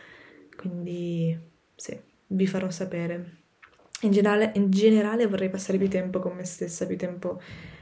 quindi 0.58 1.40
sì, 1.76 1.96
vi 2.26 2.48
farò 2.48 2.72
sapere. 2.72 3.44
In 4.02 4.12
generale, 4.12 4.54
in 4.56 4.72
generale 4.72 5.28
vorrei 5.28 5.52
passare 5.52 5.78
più 5.78 5.88
tempo 5.88 6.18
con 6.18 6.36
me 6.36 6.46
stessa, 6.46 6.88
più 6.88 6.98
tempo 6.98 7.40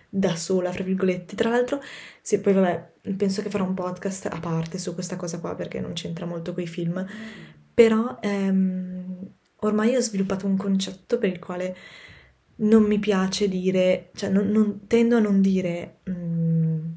da 0.10 0.36
sola, 0.36 0.74
fra 0.74 0.84
virgolette. 0.84 1.38
Tra 1.38 1.50
l'altro, 1.50 1.80
sì, 2.22 2.42
poi 2.42 2.52
vabbè, 2.52 3.14
penso 3.16 3.42
che 3.42 3.50
farò 3.50 3.64
un 3.64 3.74
podcast 3.74 4.26
a 4.26 4.40
parte 4.42 4.78
su 4.78 4.94
questa 4.94 5.16
cosa 5.16 5.40
qua 5.40 5.56
perché 5.56 5.80
non 5.80 5.94
c'entra 5.94 6.26
molto 6.26 6.54
con 6.54 6.64
i 6.64 6.68
film, 6.68 7.08
però 7.74 8.20
ehm, 8.22 9.26
ormai 9.62 9.96
ho 9.96 10.02
sviluppato 10.02 10.48
un 10.48 10.58
concetto 10.58 11.18
per 11.18 11.30
il 11.30 11.40
quale 11.40 11.78
non 12.58 12.84
mi 12.84 13.00
piace 13.00 13.48
dire, 13.48 14.10
cioè 14.14 14.30
non, 14.30 14.48
non, 14.50 14.88
tendo 14.88 15.18
a 15.18 15.20
non 15.20 15.42
dire 15.42 16.00
mh, 16.04 16.12
mm, 16.12 16.92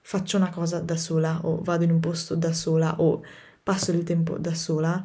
faccio 0.00 0.36
una 0.36 0.50
cosa 0.50 0.80
da 0.80 0.96
sola 0.96 1.40
o 1.44 1.60
vado 1.62 1.84
in 1.84 1.90
un 1.90 2.00
posto 2.00 2.34
da 2.34 2.52
sola 2.52 3.00
o 3.00 3.22
passo 3.62 3.92
del 3.92 4.04
tempo 4.04 4.38
da 4.38 4.54
sola, 4.54 5.04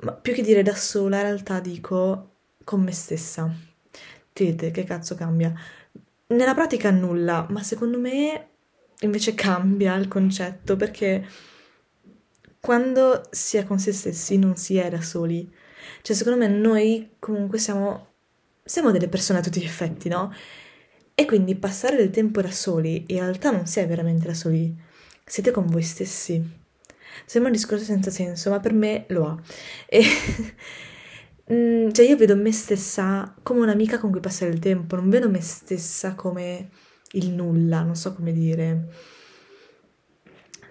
ma 0.00 0.12
più 0.12 0.32
che 0.32 0.42
dire 0.42 0.62
da 0.62 0.74
sola 0.74 1.18
in 1.18 1.22
realtà 1.24 1.60
dico 1.60 2.34
con 2.64 2.82
me 2.82 2.92
stessa. 2.92 3.52
Vedete 4.32 4.70
che 4.70 4.84
cazzo 4.84 5.14
cambia? 5.14 5.52
Nella 6.28 6.54
pratica 6.54 6.90
nulla, 6.90 7.46
ma 7.50 7.62
secondo 7.62 7.98
me 7.98 8.48
invece 9.00 9.34
cambia 9.34 9.94
il 9.96 10.08
concetto 10.08 10.76
perché 10.76 11.26
quando 12.60 13.22
si 13.30 13.56
è 13.56 13.64
con 13.64 13.78
se 13.78 13.92
stessi 13.92 14.38
non 14.38 14.56
si 14.56 14.76
è 14.76 14.88
da 14.88 15.00
soli. 15.00 15.50
Cioè, 16.02 16.14
secondo 16.14 16.38
me 16.38 16.48
noi 16.48 17.16
comunque 17.18 17.58
siamo, 17.58 18.09
siamo 18.70 18.92
delle 18.92 19.08
persone 19.08 19.40
a 19.40 19.42
tutti 19.42 19.60
gli 19.60 19.64
effetti, 19.64 20.08
no? 20.08 20.32
E 21.12 21.24
quindi 21.24 21.56
passare 21.56 21.96
del 21.96 22.10
tempo 22.10 22.40
da 22.40 22.52
soli, 22.52 23.04
in 23.08 23.18
realtà 23.18 23.50
non 23.50 23.66
si 23.66 23.80
è 23.80 23.86
veramente 23.88 24.28
da 24.28 24.34
soli, 24.34 24.72
siete 25.24 25.50
con 25.50 25.66
voi 25.66 25.82
stessi. 25.82 26.40
Sembra 27.26 27.50
un 27.50 27.56
discorso 27.56 27.82
senza 27.84 28.10
senso, 28.12 28.48
ma 28.48 28.60
per 28.60 28.72
me 28.72 29.06
lo 29.08 29.26
ha. 29.26 29.42
E 29.86 30.02
mm, 31.52 31.90
cioè 31.90 32.06
io 32.06 32.16
vedo 32.16 32.36
me 32.36 32.52
stessa 32.52 33.34
come 33.42 33.58
un'amica 33.60 33.98
con 33.98 34.12
cui 34.12 34.20
passare 34.20 34.52
il 34.52 34.60
tempo, 34.60 34.94
non 34.94 35.10
vedo 35.10 35.28
me 35.28 35.40
stessa 35.40 36.14
come 36.14 36.70
il 37.12 37.30
nulla, 37.30 37.82
non 37.82 37.96
so 37.96 38.14
come 38.14 38.32
dire. 38.32 38.86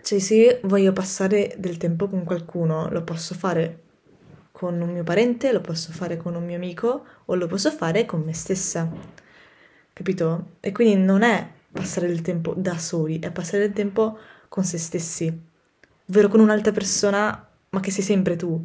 Cioè 0.02 0.20
se 0.20 0.62
voglio 0.64 0.94
passare 0.94 1.54
del 1.58 1.76
tempo 1.76 2.08
con 2.08 2.24
qualcuno, 2.24 2.88
lo 2.90 3.04
posso 3.04 3.36
fare 3.36 3.89
con 4.60 4.82
un 4.82 4.92
mio 4.92 5.04
parente, 5.04 5.54
lo 5.54 5.62
posso 5.62 5.94
fare 5.94 6.18
con 6.18 6.36
un 6.36 6.44
mio 6.44 6.58
amico 6.58 7.06
o 7.24 7.36
lo 7.36 7.48
posso 7.48 7.72
fare 7.72 8.06
con 8.06 8.24
me 8.24 8.34
stessa. 8.34 8.92
Capito? 9.94 10.56
E 10.60 10.74
quindi 10.74 11.02
non 11.02 11.22
è 11.22 11.48
passare 11.72 12.08
del 12.08 12.20
tempo 12.20 12.54
da 12.58 12.78
soli, 12.78 13.20
è 13.20 13.32
passare 13.32 13.60
del 13.60 13.72
tempo 13.72 14.18
con 14.50 14.66
se 14.66 14.78
stessi 14.78 15.48
ovvero 16.10 16.28
con 16.28 16.42
un'altra 16.42 16.74
persona, 16.74 17.48
ma 17.70 17.80
che 17.80 17.92
sei 17.92 18.04
sempre 18.04 18.36
tu. 18.36 18.62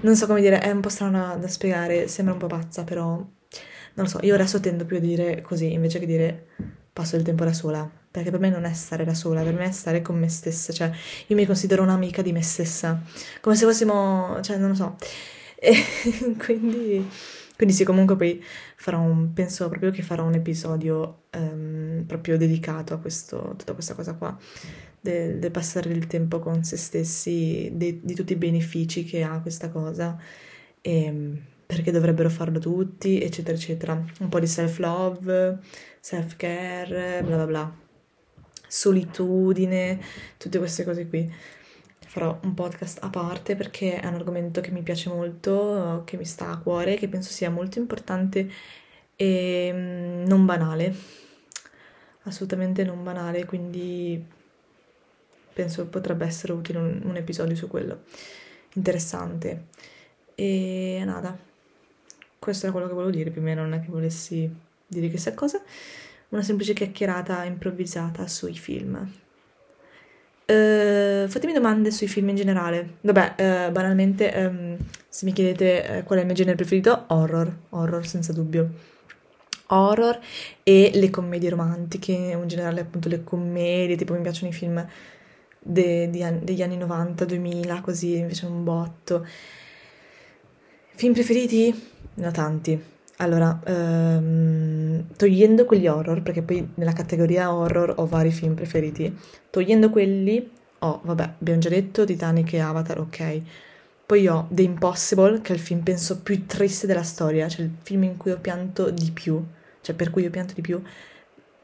Non 0.00 0.16
so 0.16 0.26
come 0.26 0.40
dire, 0.40 0.60
è 0.60 0.70
un 0.70 0.80
po' 0.80 0.88
strano 0.88 1.36
da 1.36 1.48
spiegare, 1.48 2.08
sembra 2.08 2.32
un 2.32 2.40
po' 2.40 2.46
pazza, 2.46 2.84
però 2.84 3.16
non 3.16 3.30
lo 3.94 4.06
so, 4.06 4.20
io 4.22 4.34
adesso 4.34 4.60
tendo 4.60 4.86
più 4.86 4.96
a 4.96 5.00
dire 5.00 5.42
così 5.42 5.74
invece 5.74 5.98
che 5.98 6.06
dire 6.06 6.46
passo 6.90 7.16
il 7.16 7.22
tempo 7.22 7.44
da 7.44 7.52
sola, 7.52 7.86
perché 8.14 8.30
per 8.30 8.38
me 8.38 8.48
non 8.48 8.64
è 8.64 8.72
stare 8.72 9.04
da 9.04 9.12
sola, 9.12 9.42
per 9.42 9.54
me 9.54 9.64
è 9.64 9.72
stare 9.72 10.00
con 10.00 10.16
me 10.16 10.28
stessa, 10.28 10.72
cioè 10.72 10.88
io 11.26 11.34
mi 11.34 11.44
considero 11.46 11.82
un'amica 11.82 12.22
di 12.22 12.30
me 12.30 12.42
stessa, 12.42 13.02
come 13.40 13.56
se 13.56 13.66
fossimo, 13.66 14.38
cioè 14.40 14.56
non 14.56 14.68
lo 14.68 14.74
so. 14.76 14.96
E 15.56 15.74
quindi 16.36 17.04
quindi 17.56 17.74
sì, 17.74 17.82
comunque 17.84 18.14
poi 18.14 18.40
farò 18.76 19.00
un, 19.00 19.32
penso 19.32 19.68
proprio 19.68 19.90
che 19.90 20.02
farò 20.02 20.24
un 20.24 20.34
episodio 20.34 21.22
um, 21.34 22.04
proprio 22.06 22.36
dedicato 22.36 22.94
a 22.94 22.98
questo, 22.98 23.54
tutta 23.56 23.72
questa 23.72 23.94
cosa 23.94 24.14
qua, 24.14 24.36
del, 25.00 25.38
del 25.40 25.50
passare 25.50 25.90
il 25.90 26.06
tempo 26.06 26.38
con 26.38 26.62
se 26.62 26.76
stessi, 26.76 27.70
de, 27.72 27.98
di 28.00 28.14
tutti 28.14 28.32
i 28.34 28.36
benefici 28.36 29.02
che 29.04 29.24
ha 29.24 29.40
questa 29.40 29.70
cosa, 29.70 30.16
e, 30.80 31.04
ehm, 31.04 31.40
perché 31.66 31.90
dovrebbero 31.90 32.28
farlo 32.28 32.60
tutti, 32.60 33.20
eccetera, 33.20 33.56
eccetera. 33.56 34.04
Un 34.20 34.28
po' 34.28 34.38
di 34.38 34.46
self-love, 34.46 35.58
self-care, 36.00 37.22
bla 37.24 37.36
bla 37.36 37.46
bla. 37.46 37.83
Solitudine, 38.74 40.00
tutte 40.36 40.58
queste 40.58 40.82
cose 40.82 41.06
qui. 41.06 41.32
Farò 42.08 42.36
un 42.42 42.54
podcast 42.54 42.98
a 43.04 43.08
parte 43.08 43.54
perché 43.54 44.00
è 44.00 44.06
un 44.08 44.14
argomento 44.14 44.60
che 44.60 44.72
mi 44.72 44.82
piace 44.82 45.10
molto, 45.10 46.02
che 46.04 46.16
mi 46.16 46.24
sta 46.24 46.50
a 46.50 46.58
cuore, 46.58 46.96
che 46.96 47.06
penso 47.08 47.30
sia 47.30 47.50
molto 47.50 47.78
importante 47.78 48.50
e 49.14 49.70
mm, 49.72 50.24
non 50.24 50.44
banale, 50.44 50.92
assolutamente 52.22 52.82
non 52.82 53.04
banale, 53.04 53.44
quindi 53.44 54.22
penso 55.52 55.86
potrebbe 55.86 56.26
essere 56.26 56.52
utile 56.52 56.78
un, 56.78 57.00
un 57.04 57.16
episodio 57.16 57.54
su 57.54 57.68
quello, 57.68 58.02
interessante. 58.72 59.66
E 60.34 61.00
nada, 61.04 61.38
questo 62.40 62.66
è 62.66 62.72
quello 62.72 62.88
che 62.88 62.92
volevo 62.92 63.12
dire, 63.12 63.30
più 63.30 63.40
o 63.40 63.44
meno 63.44 63.62
non 63.62 63.74
è 63.74 63.80
che 63.80 63.88
volessi 63.88 64.52
dire 64.88 65.08
chissà 65.08 65.32
cosa, 65.32 65.62
una 66.30 66.42
semplice 66.42 66.72
chiacchierata 66.72 67.44
improvvisata 67.44 68.26
sui 68.26 68.54
film. 68.54 69.22
Uh, 70.46 71.26
fatemi 71.26 71.54
domande 71.54 71.90
sui 71.90 72.06
film 72.06 72.28
in 72.28 72.36
generale. 72.36 72.96
Vabbè, 73.00 73.68
uh, 73.68 73.72
banalmente, 73.72 74.32
um, 74.36 74.76
se 75.08 75.24
mi 75.24 75.32
chiedete 75.32 76.00
uh, 76.00 76.04
qual 76.04 76.18
è 76.18 76.20
il 76.20 76.26
mio 76.26 76.34
genere 76.34 76.56
preferito, 76.56 77.04
horror, 77.08 77.50
horror 77.70 78.06
senza 78.06 78.32
dubbio. 78.32 78.92
Horror 79.68 80.20
e 80.62 80.90
le 80.94 81.08
commedie 81.08 81.48
romantiche, 81.48 82.12
in 82.12 82.46
generale 82.46 82.82
appunto 82.82 83.08
le 83.08 83.24
commedie, 83.24 83.96
tipo 83.96 84.12
mi 84.12 84.20
piacciono 84.20 84.50
i 84.50 84.54
film 84.54 84.86
de, 85.58 86.10
de, 86.10 86.40
degli 86.42 86.62
anni 86.62 86.76
90, 86.76 87.24
2000, 87.24 87.80
così, 87.80 88.22
piacciono 88.26 88.54
un 88.54 88.64
botto. 88.64 89.26
Film 90.94 91.14
preferiti? 91.14 91.90
Ne 92.14 92.26
ho 92.26 92.30
tanti. 92.30 92.92
Allora, 93.18 93.60
ehm, 93.64 95.06
togliendo 95.16 95.64
quegli 95.64 95.86
horror, 95.86 96.22
perché 96.22 96.42
poi 96.42 96.68
nella 96.74 96.92
categoria 96.92 97.52
horror 97.52 97.94
ho 97.96 98.06
vari 98.06 98.32
film 98.32 98.54
preferiti, 98.54 99.16
togliendo 99.50 99.90
quelli 99.90 100.50
ho, 100.80 101.00
vabbè, 101.02 101.34
abbiamo 101.40 101.60
già 101.60 101.68
detto 101.68 102.04
Titanic 102.04 102.52
e 102.54 102.60
Avatar, 102.60 102.98
ok. 103.00 103.42
Poi 104.06 104.26
ho 104.28 104.46
The 104.50 104.62
Impossible, 104.62 105.40
che 105.40 105.52
è 105.52 105.54
il 105.56 105.60
film 105.60 105.80
penso 105.82 106.20
più 106.20 106.44
triste 106.46 106.86
della 106.86 107.02
storia, 107.02 107.48
cioè 107.48 107.64
il 107.64 107.70
film 107.82 108.02
in 108.02 108.16
cui 108.16 108.32
ho 108.32 108.38
pianto 108.38 108.90
di 108.90 109.10
più, 109.12 109.42
cioè 109.80 109.94
per 109.94 110.10
cui 110.10 110.26
ho 110.26 110.30
pianto 110.30 110.54
di 110.54 110.60
più 110.60 110.82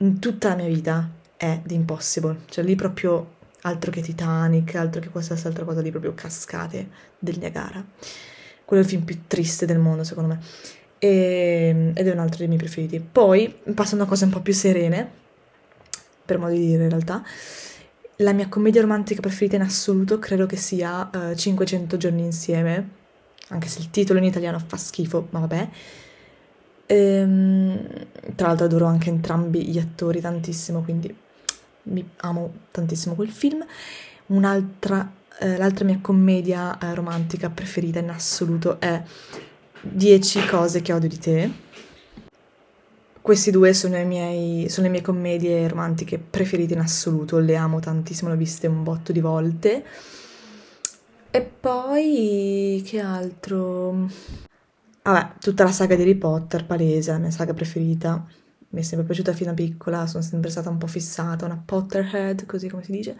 in 0.02 0.18
tutta 0.18 0.48
la 0.48 0.54
mia 0.56 0.66
vita 0.66 1.10
è 1.36 1.60
The 1.62 1.74
Impossible, 1.74 2.40
cioè 2.48 2.64
lì 2.64 2.74
proprio 2.74 3.36
altro 3.62 3.90
che 3.90 4.00
Titanic, 4.00 4.74
altro 4.74 5.00
che 5.00 5.10
qualsiasi 5.10 5.46
altra 5.46 5.64
cosa 5.64 5.80
lì, 5.80 5.90
proprio 5.90 6.14
cascate 6.14 6.88
del 7.18 7.38
Niagara. 7.38 7.84
Quello 8.64 8.82
è 8.82 8.84
il 8.84 8.90
film 8.90 9.04
più 9.04 9.22
triste 9.26 9.66
del 9.66 9.78
mondo, 9.78 10.04
secondo 10.04 10.34
me 10.34 10.40
e, 11.00 11.68
ehm, 11.68 11.92
ed 11.94 12.06
è 12.06 12.12
un 12.12 12.18
altro 12.20 12.38
dei 12.38 12.46
miei 12.46 12.60
preferiti. 12.60 13.00
Poi, 13.00 13.52
passando 13.74 14.04
a 14.04 14.06
cose 14.06 14.24
un 14.24 14.30
po' 14.30 14.40
più 14.40 14.52
serene, 14.52 15.10
per 16.24 16.38
modo 16.38 16.52
di 16.52 16.66
dire 16.66 16.84
in 16.84 16.90
realtà, 16.90 17.24
la 18.16 18.32
mia 18.32 18.48
commedia 18.48 18.82
romantica 18.82 19.20
preferita 19.20 19.56
in 19.56 19.62
assoluto 19.62 20.18
credo 20.18 20.46
che 20.46 20.56
sia 20.56 21.10
uh, 21.12 21.30
eh, 21.30 21.36
500 21.36 21.96
giorni 21.96 22.22
insieme, 22.22 22.98
anche 23.48 23.66
se 23.66 23.80
il 23.80 23.90
titolo 23.90 24.18
in 24.18 24.26
italiano 24.26 24.60
fa 24.64 24.76
schifo, 24.76 25.26
ma 25.30 25.40
vabbè. 25.40 25.68
Ehm, 26.86 27.86
tra 28.34 28.48
l'altro 28.48 28.66
adoro 28.66 28.84
anche 28.84 29.08
entrambi 29.08 29.66
gli 29.66 29.78
attori 29.78 30.20
tantissimo, 30.20 30.82
quindi 30.82 31.14
mi 31.84 32.08
amo 32.18 32.52
tantissimo 32.70 33.14
quel 33.14 33.30
film. 33.30 33.64
Un'altra, 34.26 35.10
eh, 35.40 35.56
l'altra 35.56 35.84
mia 35.84 35.98
commedia 36.00 36.78
eh, 36.78 36.94
romantica 36.94 37.48
preferita 37.48 38.00
in 38.00 38.10
assoluto 38.10 38.78
è 38.80 39.02
10 39.82 40.46
cose 40.46 40.82
che 40.82 40.92
odio 40.92 41.08
di 41.08 41.18
te. 41.18 41.50
Questi 43.20 43.50
due 43.50 43.74
sono, 43.74 44.02
miei, 44.04 44.68
sono, 44.68 44.86
le 44.86 44.92
mie 44.92 45.02
commedie 45.02 45.68
romantiche 45.68 46.18
preferite 46.18 46.74
in 46.74 46.80
assoluto, 46.80 47.38
le 47.38 47.54
amo 47.56 47.78
tantissimo, 47.78 48.28
le 48.28 48.34
ho 48.34 48.38
viste 48.38 48.66
un 48.66 48.82
botto 48.82 49.12
di 49.12 49.20
volte. 49.20 49.84
E 51.30 51.42
poi 51.42 52.82
che 52.84 52.98
altro? 52.98 54.08
Vabbè, 55.02 55.34
tutta 55.38 55.64
la 55.64 55.70
saga 55.70 55.94
di 55.96 56.02
Harry 56.02 56.16
Potter, 56.16 56.66
palese, 56.66 57.12
la 57.12 57.18
mia 57.18 57.30
saga 57.30 57.54
preferita. 57.54 58.26
Mi 58.70 58.80
è 58.80 58.82
sempre 58.82 59.06
piaciuta 59.06 59.32
fino 59.32 59.50
a 59.50 59.54
piccola, 59.54 60.06
sono 60.06 60.22
sempre 60.22 60.50
stata 60.50 60.70
un 60.70 60.78
po' 60.78 60.86
fissata, 60.86 61.44
una 61.44 61.60
Potterhead, 61.64 62.46
così 62.46 62.68
come 62.68 62.84
si 62.84 62.92
dice. 62.92 63.16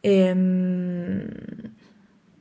Ehm, 0.00 1.28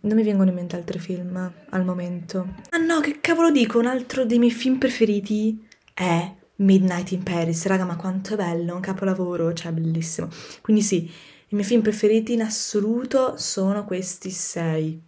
non 0.01 0.15
mi 0.15 0.23
vengono 0.23 0.49
in 0.49 0.55
mente 0.55 0.75
altri 0.75 0.99
film 0.99 1.51
al 1.69 1.85
momento. 1.85 2.55
Ah 2.69 2.77
no, 2.77 2.99
che 2.99 3.19
cavolo 3.19 3.51
dico? 3.51 3.79
Un 3.79 3.85
altro 3.85 4.25
dei 4.25 4.39
miei 4.39 4.51
film 4.51 4.77
preferiti 4.77 5.67
è 5.93 6.33
Midnight 6.55 7.11
in 7.11 7.23
Paris. 7.23 7.65
Raga, 7.65 7.85
ma 7.85 7.95
quanto 7.95 8.33
è 8.33 8.37
bello, 8.37 8.75
un 8.75 8.81
capolavoro, 8.81 9.53
cioè 9.53 9.71
bellissimo. 9.71 10.29
Quindi 10.61 10.81
sì, 10.81 11.05
i 11.05 11.55
miei 11.55 11.65
film 11.65 11.81
preferiti 11.81 12.33
in 12.33 12.41
assoluto 12.41 13.37
sono 13.37 13.85
questi 13.85 14.31
sei. 14.31 15.01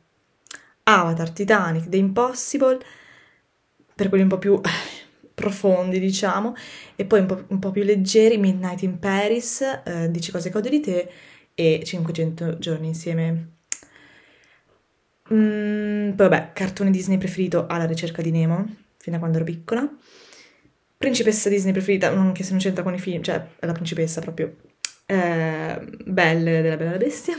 Avatar, 0.83 1.31
Titanic, 1.31 1.88
The 1.88 1.97
Impossible, 1.97 2.79
per 3.95 4.09
quelli 4.09 4.23
un 4.23 4.29
po' 4.29 4.38
più 4.38 4.59
profondi, 5.33 6.00
diciamo, 6.00 6.53
e 6.95 7.05
poi 7.05 7.21
un 7.21 7.25
po', 7.25 7.45
un 7.47 7.59
po 7.59 7.71
più 7.71 7.83
leggeri, 7.83 8.38
Midnight 8.38 8.81
in 8.81 9.00
Paris, 9.00 9.62
eh, 9.85 10.12
Dici 10.12 10.31
cose 10.31 10.50
che 10.50 10.57
odio 10.57 10.69
di 10.69 10.79
te, 10.81 11.09
e 11.55 11.81
500 11.83 12.57
giorni 12.59 12.88
insieme. 12.88 13.51
Mm, 15.34 16.12
poi 16.12 16.30
vabbè, 16.30 16.52
cartone 16.54 16.92
Disney 16.92 17.18
preferito 17.18 17.66
alla 17.68 17.86
ricerca 17.86 18.22
di 18.22 18.32
Nemo, 18.32 18.68
fino 18.98 19.16
a 19.16 19.20
quando 19.20 19.38
ero 19.38 19.46
piccola. 19.46 19.90
Principessa 20.98 21.50
Disney 21.50 21.74
preferita, 21.74 22.10
anche 22.10 22.44
se 22.44 22.52
non 22.52 22.60
c'entra 22.60 22.84
con 22.84 22.94
i 22.94 23.00
film, 23.00 23.22
cioè 23.24 23.46
è 23.60 23.66
la 23.66 23.74
principessa 23.74 24.22
proprio. 24.22 24.56
Eh, 25.06 25.82
Belle 26.06 26.62
della 26.62 26.78
Bella 26.78 26.92
la 26.92 26.98
Bestia. 26.98 27.36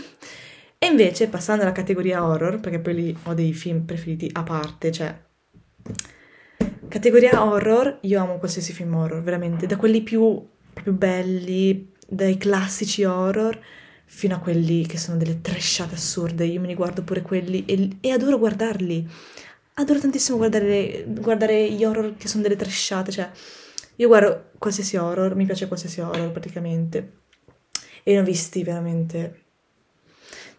E 0.79 0.87
invece, 0.87 1.29
passando 1.29 1.63
alla 1.63 1.73
categoria 1.73 2.25
horror, 2.25 2.61
perché 2.61 2.79
poi 2.79 2.95
lì 2.95 3.17
ho 3.25 3.33
dei 3.33 3.53
film 3.55 3.85
preferiti 3.85 4.29
a 4.33 4.43
parte, 4.43 4.93
cioè... 4.93 5.19
Categoria 6.89 7.43
horror, 7.43 7.99
io 8.03 8.21
amo 8.21 8.39
qualsiasi 8.39 8.73
film 8.73 8.95
horror, 8.95 9.23
veramente, 9.23 9.67
da 9.67 9.77
quelli 9.77 10.03
più, 10.03 10.47
più 10.75 10.93
belli, 10.93 11.93
dai 12.07 12.37
classici 12.37 13.03
horror, 13.05 13.59
fino 14.06 14.37
a 14.37 14.38
quelli 14.38 14.87
che 14.87 14.99
sono 14.99 15.16
delle 15.16 15.40
trashate 15.40 15.94
assurde. 15.94 16.44
Io 16.44 16.61
me 16.61 16.68
ne 16.68 16.75
guardo 16.75 17.02
pure 17.02 17.23
quelli 17.23 17.64
e, 17.64 17.96
e 18.00 18.11
adoro 18.11 18.38
guardarli. 18.38 19.08
Adoro 19.75 19.99
tantissimo 19.99 20.37
guardare, 20.37 21.04
guardare 21.08 21.70
gli 21.70 21.84
horror 21.84 22.16
che 22.16 22.28
sono 22.28 22.42
delle 22.42 22.56
trashate, 22.56 23.11
cioè... 23.11 23.30
Io 23.96 24.08
guardo 24.08 24.50
qualsiasi 24.58 24.96
horror, 24.96 25.37
mi 25.37 25.46
piace 25.46 25.68
qualsiasi 25.68 26.00
horror 26.00 26.32
praticamente. 26.32 27.12
E 28.02 28.12
ne 28.12 28.18
ho 28.18 28.25
visti 28.25 28.64
veramente 28.64 29.42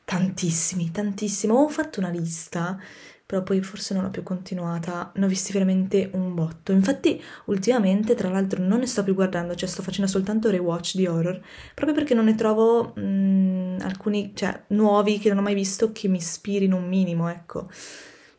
tantissimi, 0.06 0.92
tantissimi. 0.92 1.52
Ho 1.52 1.68
fatto 1.68 2.00
una 2.00 2.10
lista, 2.10 2.80
però 3.26 3.42
poi 3.42 3.62
forse 3.62 3.94
non 3.94 4.04
l'ho 4.04 4.10
più 4.12 4.22
continuata. 4.22 5.12
Ne 5.16 5.26
ho 5.26 5.28
visti 5.28 5.52
veramente 5.52 6.10
un 6.14 6.36
botto. 6.36 6.72
Infatti, 6.72 7.22
ultimamente, 7.46 8.14
tra 8.14 8.30
l'altro, 8.30 8.64
non 8.64 8.80
ne 8.80 8.86
sto 8.86 9.04
più 9.04 9.16
guardando, 9.16 9.56
cioè 9.56 9.68
sto 9.68 9.82
facendo 9.82 10.10
soltanto 10.10 10.52
rewatch 10.52 10.96
di 10.96 11.08
horror, 11.08 11.42
proprio 11.74 11.96
perché 11.96 12.14
non 12.14 12.26
ne 12.26 12.36
trovo 12.36 12.94
mh, 12.96 13.02
mm, 13.02 13.78
alcuni, 13.82 14.32
cioè, 14.36 14.64
nuovi 14.68 15.18
che 15.18 15.30
non 15.30 15.40
ho 15.40 15.42
mai 15.42 15.56
visto 15.56 15.92
che 15.92 16.08
mi 16.08 16.18
ispirino 16.18 16.78
un 16.78 16.88
minimo, 16.88 17.28
ecco. 17.28 17.70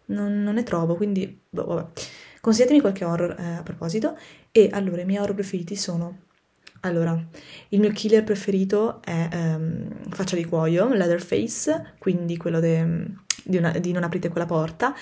Non, 0.06 0.42
non 0.42 0.54
ne 0.54 0.62
trovo, 0.62 0.94
quindi, 0.94 1.40
boh, 1.48 1.64
vabbè. 1.64 1.86
Consigliatemi 2.40 2.80
qualche 2.80 3.04
horror 3.04 3.34
eh, 3.38 3.54
a 3.56 3.62
proposito. 3.62 4.16
E 4.52 4.68
allora, 4.72 5.02
i 5.02 5.04
miei 5.04 5.20
horror 5.20 5.34
preferiti 5.34 5.74
sono 5.74 6.24
allora, 6.80 7.20
il 7.70 7.80
mio 7.80 7.90
killer 7.90 8.22
preferito 8.22 9.02
è 9.02 9.28
um, 9.32 9.88
Faccia 10.10 10.36
di 10.36 10.44
cuoio, 10.44 10.92
Leatherface, 10.92 11.94
quindi 11.98 12.36
quello 12.36 12.60
de, 12.60 13.08
di, 13.46 13.56
una, 13.56 13.70
di 13.70 13.92
Non 13.92 14.02
aprite 14.02 14.28
quella 14.28 14.46
porta. 14.46 14.94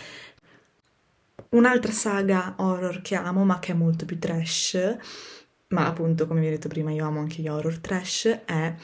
Un'altra 1.50 1.92
saga 1.92 2.54
horror 2.58 3.00
che 3.00 3.14
amo, 3.14 3.44
ma 3.44 3.58
che 3.58 3.72
è 3.72 3.74
molto 3.74 4.04
più 4.04 4.18
trash, 4.18 4.96
ma 5.68 5.86
appunto, 5.86 6.26
come 6.26 6.40
vi 6.40 6.48
ho 6.48 6.50
detto 6.50 6.68
prima, 6.68 6.90
io 6.90 7.06
amo 7.06 7.20
anche 7.20 7.42
gli 7.42 7.48
horror 7.48 7.78
trash, 7.78 8.40
è 8.44 8.74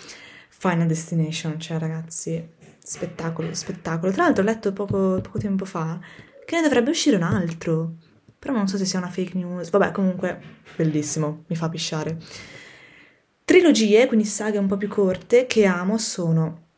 Final 0.48 0.86
Destination, 0.86 1.58
cioè 1.58 1.78
ragazzi, 1.78 2.48
spettacolo, 2.78 3.54
spettacolo. 3.54 4.12
Tra 4.12 4.24
l'altro 4.24 4.42
ho 4.42 4.46
letto 4.46 4.72
poco, 4.72 5.20
poco 5.20 5.38
tempo 5.38 5.64
fa 5.64 5.98
che 6.44 6.56
ne 6.56 6.62
dovrebbe 6.62 6.90
uscire 6.90 7.16
un 7.16 7.22
altro, 7.22 7.94
però 8.38 8.54
non 8.54 8.68
so 8.68 8.76
se 8.76 8.84
sia 8.84 8.98
una 8.98 9.10
fake 9.10 9.36
news. 9.36 9.70
Vabbè, 9.70 9.92
comunque, 9.92 10.40
bellissimo, 10.76 11.44
mi 11.48 11.56
fa 11.56 11.68
pisciare. 11.68 12.18
Trilogie, 13.44 14.06
quindi 14.06 14.26
saghe 14.26 14.58
un 14.58 14.66
po' 14.66 14.76
più 14.76 14.88
corte, 14.88 15.46
che 15.46 15.64
amo 15.66 15.98
sono 15.98 16.68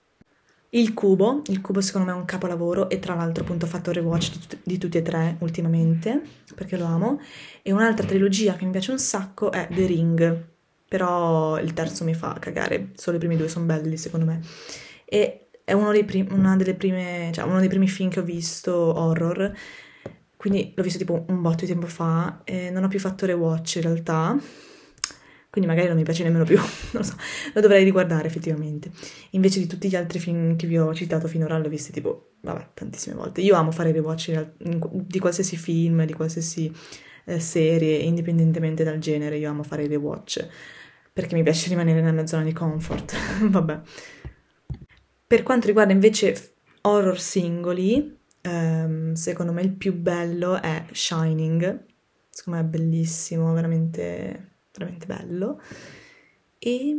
Il 0.74 0.94
Cubo. 0.94 1.42
Il 1.48 1.60
Cubo 1.60 1.82
secondo 1.82 2.06
me 2.06 2.14
è 2.14 2.18
un 2.18 2.24
capolavoro 2.24 2.88
e 2.88 2.98
tra 2.98 3.14
l'altro 3.14 3.44
appunto 3.44 3.66
ho 3.66 3.68
fatto 3.68 3.90
il 3.90 3.96
rewatch 3.96 4.30
di, 4.30 4.46
t- 4.46 4.58
di 4.62 4.78
tutti 4.78 4.96
e 4.96 5.02
tre 5.02 5.36
ultimamente, 5.40 6.22
perché 6.54 6.78
lo 6.78 6.86
amo. 6.86 7.20
E 7.60 7.72
un'altra 7.72 8.06
trilogia 8.06 8.54
che 8.54 8.64
mi 8.64 8.70
piace 8.70 8.90
un 8.90 8.98
sacco 8.98 9.52
è 9.52 9.68
The 9.70 9.84
Ring, 9.86 10.44
però 10.88 11.58
il 11.60 11.74
terzo 11.74 12.04
mi 12.04 12.14
fa 12.14 12.36
cagare, 12.40 12.92
solo 12.94 13.16
i 13.16 13.20
primi 13.20 13.36
due 13.36 13.48
sono 13.48 13.66
belli 13.66 13.98
secondo 13.98 14.24
me. 14.24 14.40
E 15.04 15.48
è 15.62 15.74
uno 15.74 15.92
dei, 15.92 16.04
prim- 16.04 16.74
prime, 16.74 17.30
cioè 17.34 17.44
uno 17.44 17.60
dei 17.60 17.68
primi 17.68 17.86
film 17.86 18.08
che 18.08 18.20
ho 18.20 18.24
visto 18.24 18.72
horror, 18.74 19.52
quindi 20.38 20.72
l'ho 20.74 20.82
visto 20.82 20.98
tipo 20.98 21.24
un 21.28 21.42
botto 21.42 21.66
di 21.66 21.70
tempo 21.70 21.86
fa 21.86 22.40
e 22.44 22.70
non 22.70 22.84
ho 22.84 22.88
più 22.88 22.98
fatto 22.98 23.26
rewatch 23.26 23.74
in 23.76 23.82
realtà 23.82 24.38
quindi 25.52 25.68
magari 25.68 25.88
non 25.88 25.98
mi 25.98 26.02
piace 26.02 26.22
nemmeno 26.22 26.44
più, 26.44 26.56
non 26.56 26.66
lo 26.92 27.02
so, 27.02 27.14
lo 27.52 27.60
dovrei 27.60 27.84
riguardare 27.84 28.26
effettivamente. 28.26 28.90
Invece 29.32 29.58
di 29.58 29.66
tutti 29.66 29.86
gli 29.86 29.94
altri 29.94 30.18
film 30.18 30.56
che 30.56 30.66
vi 30.66 30.78
ho 30.78 30.94
citato 30.94 31.28
finora, 31.28 31.58
l'ho 31.58 31.68
visti 31.68 31.92
tipo, 31.92 32.36
vabbè, 32.40 32.70
tantissime 32.72 33.16
volte. 33.16 33.42
Io 33.42 33.54
amo 33.54 33.70
fare 33.70 33.92
rewatch 33.92 34.54
di 34.56 35.18
qualsiasi 35.18 35.58
film, 35.58 36.06
di 36.06 36.14
qualsiasi 36.14 36.72
eh, 37.26 37.38
serie, 37.38 37.98
indipendentemente 37.98 38.82
dal 38.82 38.96
genere, 38.96 39.36
io 39.36 39.50
amo 39.50 39.62
fare 39.62 39.86
rewatch, 39.86 40.48
perché 41.12 41.34
mi 41.34 41.42
piace 41.42 41.68
rimanere 41.68 42.00
nella 42.00 42.12
mia 42.12 42.26
zona 42.26 42.44
di 42.44 42.54
comfort, 42.54 43.14
vabbè. 43.44 43.80
Per 45.26 45.42
quanto 45.42 45.66
riguarda 45.66 45.92
invece 45.92 46.54
horror 46.80 47.20
singoli, 47.20 48.18
ehm, 48.40 49.12
secondo 49.12 49.52
me 49.52 49.60
il 49.60 49.72
più 49.72 49.94
bello 49.94 50.62
è 50.62 50.86
Shining, 50.92 51.84
secondo 52.30 52.58
me 52.58 52.64
è 52.64 52.68
bellissimo, 52.70 53.52
veramente 53.52 54.51
veramente 54.72 55.06
bello. 55.06 55.60
E, 56.58 56.96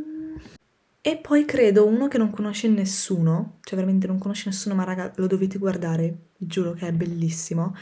e 1.02 1.18
poi 1.18 1.46
credo 1.46 1.86
uno 1.86 2.08
che 2.08 2.18
non 2.18 2.30
conosce 2.30 2.68
nessuno, 2.68 3.60
cioè 3.64 3.76
veramente 3.78 4.08
non 4.08 4.18
conosce 4.18 4.50
nessuno, 4.50 4.76
ma 4.76 4.84
raga, 4.84 5.12
lo 5.16 5.28
dovete 5.28 5.58
guardare, 5.58 6.30
vi 6.38 6.48
giuro 6.48 6.74
che 6.74 6.88
è 6.88 6.92
bellissimo. 6.92 7.76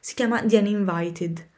Si 0.00 0.14
chiama 0.14 0.42
The 0.42 0.58
Uninvited. 0.58 1.48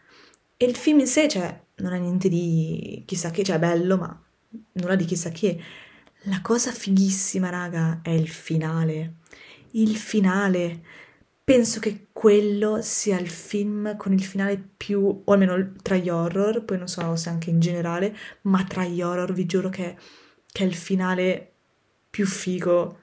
E 0.56 0.64
il 0.66 0.76
film 0.76 1.00
in 1.00 1.06
sé, 1.06 1.28
cioè, 1.28 1.58
non 1.76 1.92
è 1.92 1.98
niente 1.98 2.28
di 2.28 3.02
chissà 3.06 3.30
che, 3.30 3.42
cioè 3.42 3.56
è 3.56 3.58
bello, 3.58 3.96
ma 3.96 4.24
nulla 4.72 4.96
di 4.96 5.04
chissà 5.04 5.30
che. 5.30 5.60
La 6.24 6.42
cosa 6.42 6.70
fighissima, 6.70 7.48
raga, 7.48 8.00
è 8.02 8.10
il 8.10 8.28
finale. 8.28 9.14
Il 9.72 9.96
finale 9.96 10.82
penso 11.44 11.81
che 11.81 12.09
quello 12.12 12.81
sia 12.83 13.18
il 13.18 13.29
film 13.29 13.96
con 13.96 14.12
il 14.12 14.22
finale 14.22 14.62
più, 14.76 15.22
o 15.24 15.33
almeno 15.33 15.72
tra 15.83 15.96
gli 15.96 16.09
horror, 16.09 16.64
poi 16.64 16.79
non 16.79 16.88
so 16.88 17.16
se 17.16 17.29
anche 17.29 17.50
in 17.50 17.61
generale, 17.61 18.16
ma 18.42 18.64
tra 18.64 18.85
gli 18.85 19.03
horror 19.03 19.33
vi 19.33 19.46
giuro 19.46 19.68
che, 19.68 19.96
che 20.46 20.64
è 20.64 20.66
il 20.66 20.74
finale 20.74 21.53
più 22.11 22.26
figo 22.26 22.98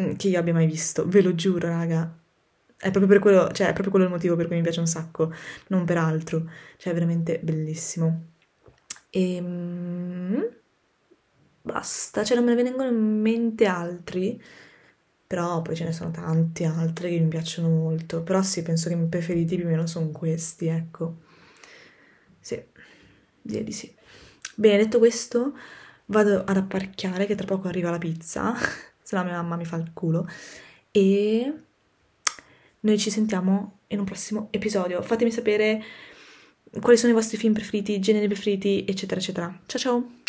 mm, 0.00 0.12
che 0.14 0.28
io 0.28 0.38
abbia 0.38 0.52
mai 0.52 0.66
visto, 0.66 1.06
ve 1.06 1.22
lo 1.22 1.34
giuro, 1.34 1.68
raga. 1.68 2.18
È 2.76 2.90
proprio 2.90 3.06
per 3.06 3.18
quello, 3.20 3.50
cioè 3.52 3.68
è 3.68 3.72
proprio 3.72 3.90
quello 3.90 4.06
il 4.06 4.10
motivo 4.12 4.34
per 4.36 4.46
cui 4.46 4.56
mi 4.56 4.62
piace 4.62 4.80
un 4.80 4.86
sacco, 4.86 5.32
non 5.68 5.84
per 5.84 5.98
altro. 5.98 6.50
Cioè 6.76 6.90
è 6.92 6.94
veramente 6.94 7.38
bellissimo. 7.42 8.30
E 9.10 9.34
ehm, 9.36 10.48
basta, 11.62 12.24
cioè 12.24 12.36
non 12.36 12.46
me 12.46 12.54
ne 12.54 12.62
vengono 12.62 12.88
in 12.88 13.20
mente 13.20 13.66
altri 13.66 14.40
però 15.32 15.62
poi 15.62 15.74
ce 15.74 15.84
ne 15.84 15.92
sono 15.92 16.10
tante 16.10 16.66
altre 16.66 17.08
che 17.08 17.18
mi 17.18 17.28
piacciono 17.28 17.70
molto, 17.70 18.22
però 18.22 18.42
sì, 18.42 18.60
penso 18.60 18.88
che 18.88 18.92
i 18.92 18.98
miei 18.98 19.08
preferiti 19.08 19.56
più 19.56 19.64
o 19.64 19.68
meno 19.68 19.86
sono 19.86 20.10
questi, 20.10 20.66
ecco. 20.66 21.20
Sì, 22.38 22.62
direi 23.40 23.64
di 23.64 23.72
sì. 23.72 23.90
Bene, 24.54 24.76
detto 24.76 24.98
questo, 24.98 25.56
vado 26.06 26.44
ad 26.44 26.54
apparecchiare 26.58 27.24
che 27.24 27.34
tra 27.34 27.46
poco 27.46 27.66
arriva 27.66 27.88
la 27.88 27.96
pizza, 27.96 28.54
se 29.02 29.16
no 29.16 29.24
mia 29.24 29.32
mamma 29.32 29.56
mi 29.56 29.64
fa 29.64 29.76
il 29.76 29.92
culo, 29.94 30.28
e 30.90 31.50
noi 32.80 32.98
ci 32.98 33.08
sentiamo 33.08 33.78
in 33.86 34.00
un 34.00 34.04
prossimo 34.04 34.48
episodio. 34.50 35.00
Fatemi 35.00 35.30
sapere 35.30 35.82
quali 36.78 36.98
sono 36.98 37.10
i 37.10 37.14
vostri 37.14 37.38
film 37.38 37.54
preferiti, 37.54 37.98
generi 38.00 38.26
preferiti, 38.26 38.84
eccetera, 38.86 39.18
eccetera. 39.18 39.60
Ciao 39.64 39.80
ciao! 39.80 40.21